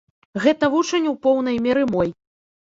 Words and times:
Гэта 0.45 0.69
вучань 0.75 1.09
у 1.11 1.13
поўнай 1.27 1.61
меры 1.67 1.85
мой. 1.93 2.09